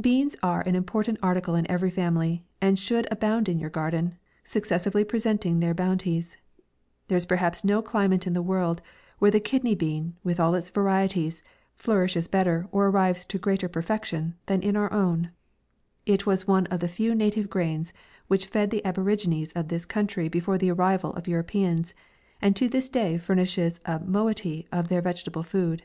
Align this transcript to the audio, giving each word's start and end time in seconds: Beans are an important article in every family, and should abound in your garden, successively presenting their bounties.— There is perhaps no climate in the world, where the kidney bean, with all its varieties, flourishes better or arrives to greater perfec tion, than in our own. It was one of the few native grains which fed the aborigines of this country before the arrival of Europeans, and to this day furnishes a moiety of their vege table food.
Beans 0.00 0.34
are 0.42 0.62
an 0.62 0.74
important 0.74 1.16
article 1.22 1.54
in 1.54 1.64
every 1.70 1.92
family, 1.92 2.44
and 2.60 2.76
should 2.76 3.06
abound 3.08 3.48
in 3.48 3.60
your 3.60 3.70
garden, 3.70 4.18
successively 4.42 5.04
presenting 5.04 5.60
their 5.60 5.74
bounties.— 5.74 6.36
There 7.06 7.16
is 7.16 7.24
perhaps 7.24 7.62
no 7.62 7.80
climate 7.80 8.26
in 8.26 8.32
the 8.32 8.42
world, 8.42 8.82
where 9.20 9.30
the 9.30 9.38
kidney 9.38 9.76
bean, 9.76 10.16
with 10.24 10.40
all 10.40 10.56
its 10.56 10.70
varieties, 10.70 11.44
flourishes 11.76 12.26
better 12.26 12.66
or 12.72 12.88
arrives 12.88 13.24
to 13.26 13.38
greater 13.38 13.68
perfec 13.68 14.06
tion, 14.06 14.34
than 14.46 14.60
in 14.60 14.74
our 14.74 14.92
own. 14.92 15.30
It 16.04 16.26
was 16.26 16.48
one 16.48 16.66
of 16.66 16.80
the 16.80 16.88
few 16.88 17.14
native 17.14 17.48
grains 17.48 17.92
which 18.26 18.46
fed 18.46 18.70
the 18.70 18.84
aborigines 18.84 19.52
of 19.52 19.68
this 19.68 19.84
country 19.84 20.28
before 20.28 20.58
the 20.58 20.72
arrival 20.72 21.12
of 21.12 21.28
Europeans, 21.28 21.94
and 22.42 22.56
to 22.56 22.68
this 22.68 22.88
day 22.88 23.18
furnishes 23.18 23.78
a 23.84 24.00
moiety 24.00 24.66
of 24.72 24.88
their 24.88 25.00
vege 25.00 25.24
table 25.26 25.44
food. 25.44 25.84